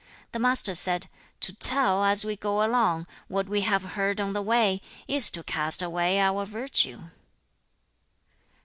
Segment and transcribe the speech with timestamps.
[0.31, 1.05] The Master said,
[1.41, 5.43] 'To tell, as we go along, what we have heard on the way, is to
[5.43, 7.01] cast away our virtue.'